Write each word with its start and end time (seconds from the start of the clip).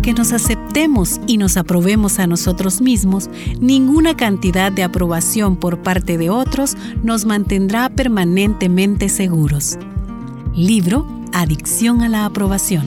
Que 0.00 0.14
nos 0.14 0.32
aceptemos 0.32 1.20
y 1.26 1.36
nos 1.36 1.58
aprobemos 1.58 2.18
a 2.18 2.26
nosotros 2.26 2.80
mismos, 2.80 3.28
ninguna 3.60 4.16
cantidad 4.16 4.72
de 4.72 4.82
aprobación 4.82 5.54
por 5.56 5.82
parte 5.82 6.16
de 6.16 6.30
otros 6.30 6.76
nos 7.02 7.26
mantendrá 7.26 7.90
permanentemente 7.90 9.10
seguros. 9.10 9.76
Libro 10.56 11.06
Adicción 11.34 12.00
a 12.00 12.08
la 12.08 12.24
aprobación. 12.24 12.86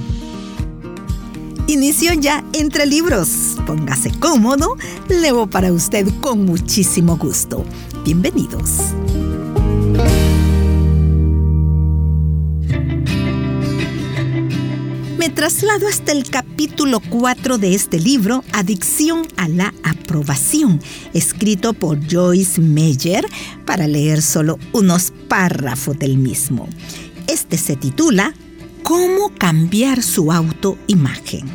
Inició 1.67 2.13
ya 2.13 2.43
entre 2.53 2.87
libros. 2.87 3.55
Póngase 3.67 4.11
cómodo, 4.19 4.75
leo 5.07 5.47
para 5.47 5.71
usted 5.71 6.07
con 6.21 6.43
muchísimo 6.43 7.17
gusto. 7.17 7.63
Bienvenidos. 8.03 8.95
Traslado 15.35 15.89
hasta 15.89 16.13
el 16.13 16.29
capítulo 16.29 17.01
4 17.01 17.57
de 17.57 17.75
este 17.75 17.99
libro, 17.99 18.43
Adicción 18.53 19.27
a 19.35 19.49
la 19.49 19.73
aprobación, 19.83 20.81
escrito 21.13 21.73
por 21.73 21.99
Joyce 22.09 22.61
Meyer, 22.61 23.27
para 23.65 23.85
leer 23.85 24.21
solo 24.21 24.57
unos 24.71 25.11
párrafos 25.27 25.99
del 25.99 26.17
mismo. 26.17 26.69
Este 27.27 27.57
se 27.57 27.75
titula 27.75 28.33
¿Cómo 28.81 29.33
cambiar 29.37 30.01
su 30.01 30.31
autoimagen? 30.31 31.45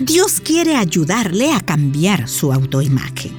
Dios 0.00 0.40
quiere 0.40 0.74
ayudarle 0.74 1.52
a 1.52 1.60
cambiar 1.60 2.28
su 2.28 2.52
autoimagen. 2.52 3.32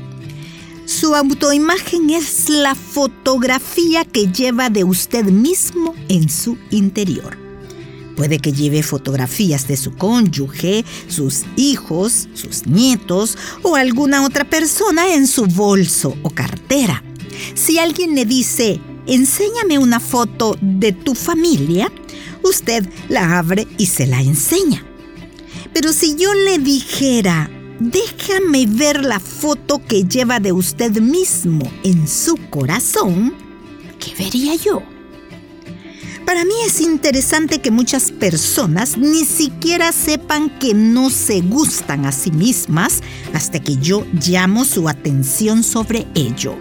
Su 0.86 1.14
autoimagen 1.14 2.10
es 2.10 2.50
la 2.50 2.74
fotografía 2.74 4.06
que 4.06 4.32
lleva 4.32 4.70
de 4.70 4.86
usted 4.86 5.26
mismo 5.26 5.94
en 6.08 6.30
su 6.30 6.58
interior. 6.72 7.43
Puede 8.16 8.40
que 8.40 8.54
lleve 8.54 8.84
fotografías 8.84 9.68
de 9.68 9.78
su 9.78 9.96
cónyuge, 9.96 10.86
sus 11.08 11.44
hijos, 11.56 12.28
sus 12.34 12.68
nietos 12.68 13.38
o 13.64 13.76
alguna 13.76 14.24
otra 14.26 14.46
persona 14.46 15.14
en 15.16 15.28
su 15.28 15.46
bolso 15.48 16.16
o 16.22 16.30
cartera. 16.30 17.04
Si 17.56 17.80
alguien 17.80 18.14
le 18.16 18.26
dice, 18.26 18.80
enséñame 19.08 19.80
una 19.80 20.00
foto 20.00 20.58
de 20.62 20.92
tu 20.92 21.16
familia, 21.16 21.92
usted 22.44 22.88
la 23.10 23.40
abre 23.40 23.68
y 23.78 23.88
se 23.88 24.06
la 24.06 24.22
enseña. 24.22 24.86
Pero 25.74 25.92
si 25.92 26.16
yo 26.16 26.34
le 26.34 26.60
dijera, 26.60 27.50
déjame 27.80 28.68
ver 28.68 29.04
la 29.04 29.20
foto 29.20 29.84
que 29.84 30.04
lleva 30.04 30.40
de 30.40 30.52
usted 30.52 31.02
mismo 31.02 31.70
en 31.84 32.08
su 32.08 32.36
corazón, 32.52 33.34
¿qué 34.00 34.14
vería 34.24 34.56
yo? 34.56 34.84
Para 36.26 36.46
mí 36.46 36.54
es 36.66 36.80
interesante 36.80 37.60
que 37.60 37.70
muchas 37.70 38.12
personas 38.12 38.98
ni 38.98 39.26
siquiera 39.26 39.92
sepan 39.92 40.50
que 40.58 40.74
no 40.74 41.10
se 41.10 41.42
gustan 41.42 42.06
a 42.06 42.12
sí 42.12 42.32
mismas 42.32 43.02
hasta 43.34 43.60
que 43.60 43.76
yo 43.78 44.06
llamo 44.26 44.64
su 44.64 44.88
atención 44.88 45.64
sobre 45.64 46.08
ello. 46.16 46.56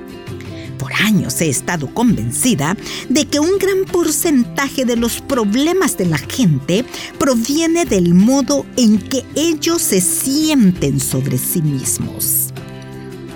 Por 0.79 0.93
años 0.95 1.41
he 1.41 1.49
estado 1.49 1.95
convencida 1.95 2.77
de 3.09 3.27
que 3.27 3.39
un 3.39 3.57
gran 3.59 3.85
porcentaje 3.85 4.85
de 4.85 4.97
los 4.97 5.21
problemas 5.21 5.97
de 5.97 6.07
la 6.07 6.19
gente 6.19 6.85
proviene 7.19 7.85
del 7.85 8.15
modo 8.15 8.67
en 8.77 8.99
que 8.99 9.25
ellos 9.37 9.81
se 9.81 10.01
sienten 10.01 10.99
sobre 10.99 11.39
sí 11.39 11.63
mismos. 11.63 12.52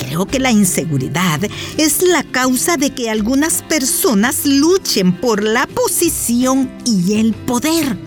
Creo 0.07 0.27
que 0.27 0.39
la 0.39 0.53
inseguridad 0.53 1.41
es 1.77 2.03
la 2.03 2.23
causa 2.23 2.77
de 2.77 2.91
que 2.91 3.11
algunas 3.11 3.63
personas 3.63 4.47
luchen 4.47 5.13
por 5.21 5.43
la 5.43 5.67
posición 5.67 6.71
y 6.85 7.15
el 7.15 7.35
poder. 7.35 7.99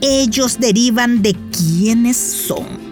Ellos 0.00 0.58
derivan 0.60 1.22
de 1.22 1.36
quiénes 1.50 2.16
son 2.16 2.88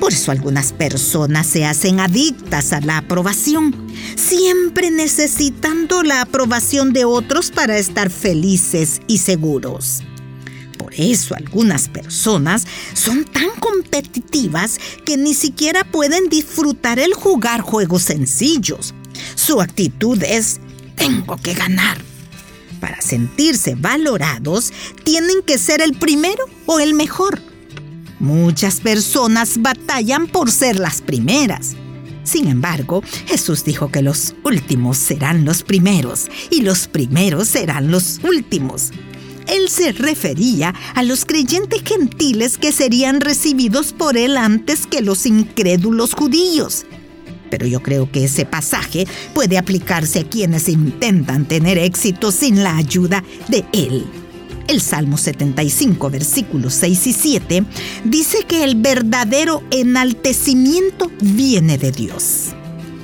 por 0.00 0.12
eso 0.12 0.30
algunas 0.30 0.72
personas 0.72 1.46
se 1.46 1.64
hacen 1.64 1.98
adictas 1.98 2.72
a 2.72 2.80
la 2.80 2.98
aprobación, 2.98 3.74
siempre 4.16 4.90
necesitando 4.90 6.04
la 6.04 6.22
aprobación 6.22 6.92
de 6.92 7.04
otros 7.04 7.50
para 7.50 7.78
estar 7.78 8.08
felices 8.08 9.00
y 9.08 9.18
seguros. 9.18 10.02
Por 10.78 10.94
eso 10.94 11.34
algunas 11.34 11.88
personas 11.88 12.66
son 12.94 13.24
tan 13.24 13.50
competitivas 13.60 14.78
que 15.04 15.16
ni 15.16 15.34
siquiera 15.34 15.84
pueden 15.84 16.28
disfrutar 16.28 16.98
el 16.98 17.12
jugar 17.12 17.60
juegos 17.60 18.02
sencillos. 18.02 18.94
Su 19.34 19.60
actitud 19.60 20.22
es, 20.22 20.60
tengo 20.96 21.36
que 21.36 21.54
ganar. 21.54 21.98
Para 22.80 23.02
sentirse 23.02 23.74
valorados, 23.74 24.72
tienen 25.04 25.42
que 25.44 25.58
ser 25.58 25.82
el 25.82 25.94
primero 25.98 26.44
o 26.66 26.78
el 26.78 26.94
mejor. 26.94 27.40
Muchas 28.20 28.80
personas 28.80 29.60
batallan 29.60 30.26
por 30.28 30.50
ser 30.50 30.78
las 30.78 31.02
primeras. 31.02 31.76
Sin 32.24 32.46
embargo, 32.48 33.02
Jesús 33.26 33.64
dijo 33.64 33.90
que 33.90 34.02
los 34.02 34.34
últimos 34.44 34.98
serán 34.98 35.44
los 35.44 35.62
primeros 35.62 36.28
y 36.50 36.60
los 36.60 36.86
primeros 36.86 37.48
serán 37.48 37.90
los 37.90 38.20
últimos. 38.22 38.92
Él 39.48 39.68
se 39.68 39.92
refería 39.92 40.74
a 40.94 41.02
los 41.02 41.24
creyentes 41.24 41.82
gentiles 41.84 42.58
que 42.58 42.72
serían 42.72 43.20
recibidos 43.20 43.92
por 43.92 44.16
él 44.16 44.36
antes 44.36 44.86
que 44.86 45.00
los 45.00 45.26
incrédulos 45.26 46.14
judíos. 46.14 46.84
Pero 47.50 47.66
yo 47.66 47.82
creo 47.82 48.10
que 48.12 48.24
ese 48.24 48.44
pasaje 48.44 49.06
puede 49.34 49.58
aplicarse 49.58 50.20
a 50.20 50.24
quienes 50.24 50.68
intentan 50.68 51.46
tener 51.46 51.78
éxito 51.78 52.30
sin 52.30 52.62
la 52.62 52.76
ayuda 52.76 53.24
de 53.48 53.64
él. 53.72 54.06
El 54.68 54.82
Salmo 54.82 55.16
75, 55.16 56.10
versículos 56.10 56.74
6 56.74 57.06
y 57.06 57.12
7, 57.14 57.64
dice 58.04 58.44
que 58.46 58.64
el 58.64 58.74
verdadero 58.74 59.62
enaltecimiento 59.70 61.10
viene 61.22 61.78
de 61.78 61.90
Dios. 61.90 62.54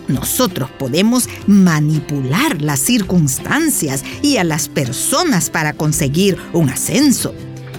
Nosotros 0.09 0.71
podemos 0.71 1.29
manipular 1.47 2.61
las 2.61 2.81
circunstancias 2.81 4.05
y 4.23 4.37
a 4.37 4.45
las 4.45 4.69
personas 4.69 5.51
para 5.51 5.73
conseguir 5.73 6.37
un 6.53 6.69
ascenso, 6.69 7.35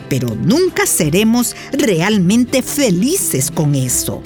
pero 0.09 0.35
nunca 0.35 0.85
seremos 0.85 1.55
realmente 1.71 2.61
felices 2.61 3.51
con 3.51 3.75
eso. 3.75 4.23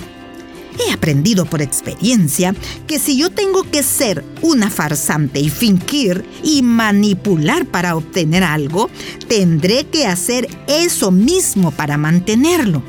He 0.79 0.93
aprendido 0.93 1.45
por 1.45 1.61
experiencia 1.61 2.55
que 2.87 2.99
si 2.99 3.17
yo 3.17 3.29
tengo 3.31 3.63
que 3.63 3.83
ser 3.83 4.23
una 4.41 4.69
farsante 4.69 5.41
y 5.41 5.49
fingir 5.49 6.23
y 6.41 6.61
manipular 6.61 7.65
para 7.65 7.97
obtener 7.97 8.45
algo, 8.45 8.89
tendré 9.27 9.87
que 9.87 10.07
hacer 10.07 10.47
eso 10.67 11.11
mismo 11.11 11.71
para 11.71 11.97
mantenerlo. 11.97 12.81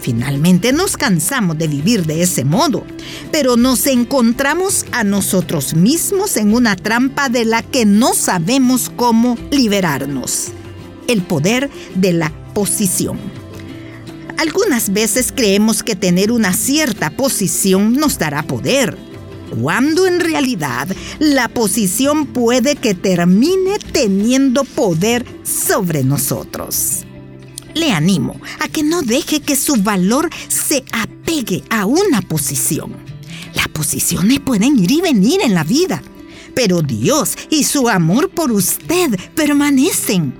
Finalmente 0.00 0.72
nos 0.72 0.96
cansamos 0.96 1.58
de 1.58 1.66
vivir 1.66 2.06
de 2.06 2.22
ese 2.22 2.44
modo, 2.44 2.84
pero 3.32 3.56
nos 3.56 3.86
encontramos 3.86 4.86
a 4.92 5.04
nosotros 5.04 5.74
mismos 5.74 6.36
en 6.36 6.54
una 6.54 6.76
trampa 6.76 7.28
de 7.28 7.44
la 7.44 7.62
que 7.62 7.84
no 7.84 8.14
sabemos 8.14 8.90
cómo 8.94 9.36
liberarnos. 9.50 10.48
El 11.08 11.22
poder 11.22 11.70
de 11.94 12.12
la 12.12 12.32
posición. 12.54 13.18
Algunas 14.36 14.92
veces 14.92 15.32
creemos 15.34 15.82
que 15.82 15.96
tener 15.96 16.30
una 16.30 16.52
cierta 16.52 17.10
posición 17.10 17.94
nos 17.94 18.18
dará 18.18 18.44
poder, 18.44 18.96
cuando 19.60 20.06
en 20.06 20.20
realidad 20.20 20.86
la 21.18 21.48
posición 21.48 22.26
puede 22.26 22.76
que 22.76 22.94
termine 22.94 23.78
teniendo 23.92 24.62
poder 24.62 25.26
sobre 25.42 26.04
nosotros. 26.04 27.04
Le 27.78 27.92
animo 27.92 28.40
a 28.58 28.66
que 28.66 28.82
no 28.82 29.02
deje 29.02 29.40
que 29.40 29.54
su 29.54 29.76
valor 29.76 30.28
se 30.48 30.84
apegue 30.90 31.62
a 31.70 31.86
una 31.86 32.20
posición. 32.22 32.96
Las 33.54 33.68
posiciones 33.68 34.40
pueden 34.40 34.76
ir 34.82 34.90
y 34.90 35.00
venir 35.00 35.42
en 35.44 35.54
la 35.54 35.62
vida, 35.62 36.02
pero 36.56 36.82
Dios 36.82 37.36
y 37.50 37.62
su 37.62 37.88
amor 37.88 38.30
por 38.30 38.50
usted 38.50 39.16
permanecen. 39.36 40.34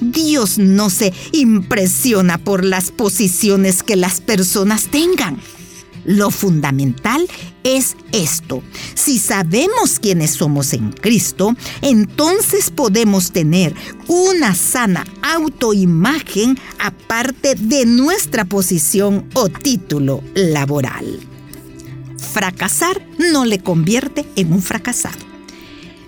Dios 0.00 0.56
no 0.58 0.88
se 0.88 1.12
impresiona 1.32 2.38
por 2.38 2.64
las 2.64 2.92
posiciones 2.92 3.82
que 3.82 3.96
las 3.96 4.20
personas 4.20 4.84
tengan. 4.84 5.40
Lo 6.04 6.30
fundamental 6.30 7.26
es 7.62 7.96
esto. 8.12 8.62
Si 8.94 9.18
sabemos 9.18 9.98
quiénes 9.98 10.32
somos 10.32 10.72
en 10.72 10.92
Cristo, 10.92 11.54
entonces 11.82 12.70
podemos 12.70 13.32
tener 13.32 13.74
una 14.06 14.54
sana 14.54 15.06
autoimagen 15.22 16.58
aparte 16.78 17.54
de 17.54 17.86
nuestra 17.86 18.44
posición 18.44 19.28
o 19.34 19.48
título 19.48 20.22
laboral. 20.34 21.20
Fracasar 22.32 23.06
no 23.32 23.44
le 23.44 23.60
convierte 23.60 24.26
en 24.36 24.52
un 24.52 24.62
fracasado. 24.62 25.18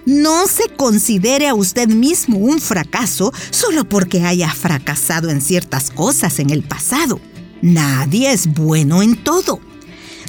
No 0.04 0.46
se 0.46 0.68
considere 0.68 1.48
a 1.48 1.54
usted 1.54 1.88
mismo 1.88 2.38
un 2.38 2.60
fracaso 2.60 3.32
solo 3.50 3.88
porque 3.88 4.22
haya 4.22 4.48
fracasado 4.50 5.30
en 5.30 5.40
ciertas 5.40 5.90
cosas 5.90 6.38
en 6.38 6.50
el 6.50 6.62
pasado. 6.62 7.20
Nadie 7.60 8.30
es 8.30 8.46
bueno 8.46 9.02
en 9.02 9.16
todo. 9.16 9.60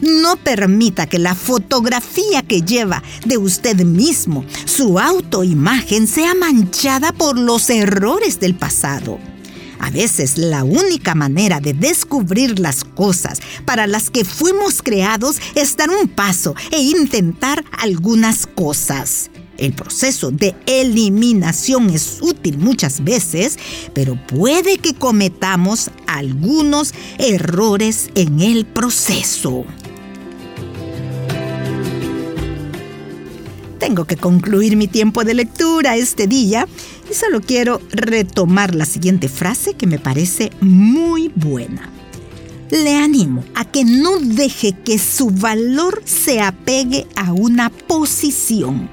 No 0.01 0.35
permita 0.37 1.07
que 1.07 1.19
la 1.19 1.35
fotografía 1.35 2.43
que 2.43 2.61
lleva 2.61 3.01
de 3.25 3.37
usted 3.37 3.77
mismo, 3.77 4.45
su 4.65 4.99
autoimagen, 4.99 6.07
sea 6.07 6.35
manchada 6.35 7.11
por 7.11 7.37
los 7.37 7.69
errores 7.69 8.39
del 8.39 8.55
pasado. 8.55 9.19
A 9.79 9.89
veces 9.89 10.37
la 10.37 10.63
única 10.63 11.15
manera 11.15 11.59
de 11.59 11.73
descubrir 11.73 12.59
las 12.59 12.83
cosas 12.83 13.39
para 13.65 13.87
las 13.87 14.09
que 14.09 14.25
fuimos 14.25 14.81
creados 14.81 15.37
es 15.55 15.77
dar 15.77 15.89
un 15.89 16.07
paso 16.07 16.55
e 16.71 16.79
intentar 16.79 17.63
algunas 17.71 18.47
cosas. 18.47 19.29
El 19.57 19.73
proceso 19.73 20.29
de 20.29 20.55
eliminación 20.67 21.89
es 21.89 22.19
útil 22.21 22.59
muchas 22.59 23.03
veces, 23.03 23.57
pero 23.93 24.15
puede 24.27 24.77
que 24.77 24.93
cometamos 24.93 25.89
algunos 26.05 26.93
errores 27.17 28.09
en 28.13 28.39
el 28.41 28.65
proceso. 28.65 29.65
Tengo 33.79 34.05
que 34.05 34.17
concluir 34.17 34.75
mi 34.75 34.87
tiempo 34.87 35.23
de 35.23 35.33
lectura 35.33 35.95
este 35.95 36.27
día 36.27 36.67
y 37.09 37.13
solo 37.13 37.41
quiero 37.41 37.79
retomar 37.91 38.73
la 38.73 38.85
siguiente 38.85 39.29
frase 39.29 39.75
que 39.75 39.87
me 39.87 39.99
parece 39.99 40.51
muy 40.61 41.31
buena. 41.35 41.91
Le 42.71 42.95
animo 42.95 43.43
a 43.55 43.65
que 43.65 43.85
no 43.85 44.19
deje 44.19 44.73
que 44.73 44.97
su 44.97 45.29
valor 45.29 46.01
se 46.05 46.41
apegue 46.41 47.07
a 47.15 47.31
una 47.33 47.69
posición. 47.69 48.89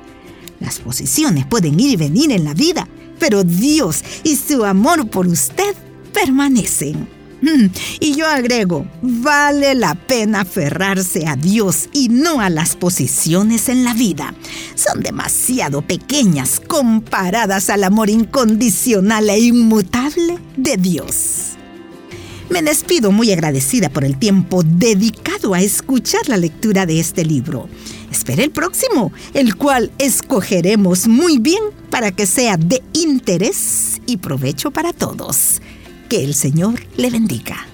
Las 0.60 0.78
posiciones 0.78 1.46
pueden 1.46 1.80
ir 1.80 1.90
y 1.90 1.96
venir 1.96 2.30
en 2.30 2.44
la 2.44 2.54
vida, 2.54 2.86
pero 3.18 3.42
Dios 3.42 4.04
y 4.22 4.36
su 4.36 4.64
amor 4.64 5.08
por 5.08 5.26
usted 5.26 5.74
permanecen. 6.12 7.13
Mm, 7.42 7.66
y 8.00 8.14
yo 8.14 8.26
agrego, 8.26 8.86
vale 9.02 9.74
la 9.74 9.94
pena 9.94 10.42
aferrarse 10.42 11.26
a 11.26 11.36
Dios 11.36 11.88
y 11.92 12.08
no 12.08 12.40
a 12.40 12.50
las 12.50 12.76
posiciones 12.76 13.68
en 13.68 13.84
la 13.84 13.94
vida. 13.94 14.34
Son 14.74 15.02
demasiado 15.02 15.82
pequeñas 15.82 16.60
comparadas 16.66 17.70
al 17.70 17.84
amor 17.84 18.10
incondicional 18.10 19.28
e 19.30 19.38
inmutable 19.38 20.38
de 20.56 20.76
Dios. 20.76 21.54
Me 22.50 22.62
despido 22.62 23.10
muy 23.10 23.32
agradecida 23.32 23.88
por 23.88 24.04
el 24.04 24.18
tiempo 24.18 24.62
dedicado 24.62 25.54
a 25.54 25.60
escuchar 25.60 26.28
la 26.28 26.36
lectura 26.36 26.86
de 26.86 27.00
este 27.00 27.24
libro. 27.24 27.68
Espere 28.10 28.44
el 28.44 28.50
próximo, 28.50 29.12
el 29.32 29.56
cual 29.56 29.90
escogeremos 29.98 31.08
muy 31.08 31.38
bien 31.38 31.62
para 31.90 32.12
que 32.12 32.26
sea 32.26 32.56
de 32.56 32.82
interés 32.92 34.00
y 34.06 34.18
provecho 34.18 34.70
para 34.70 34.92
todos. 34.92 35.60
Que 36.14 36.22
el 36.22 36.34
Señor 36.34 36.80
le 36.96 37.10
bendiga. 37.10 37.66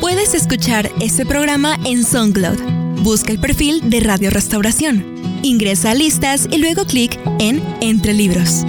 Puedes 0.00 0.34
escuchar 0.34 0.90
este 1.00 1.24
programa 1.24 1.76
en 1.84 2.02
SoundCloud. 2.02 2.58
Busca 3.04 3.30
el 3.30 3.38
perfil 3.38 3.88
de 3.88 4.00
Radio 4.00 4.30
Restauración. 4.30 5.04
Ingresa 5.44 5.92
a 5.92 5.94
listas 5.94 6.48
y 6.50 6.58
luego 6.58 6.86
clic 6.86 7.20
en 7.38 7.62
Entre 7.80 8.14
Libros. 8.14 8.64